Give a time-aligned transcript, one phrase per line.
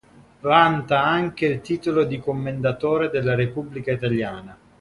[0.39, 4.57] Vanta anche il titolo di commendatore della Repubblica Italiana.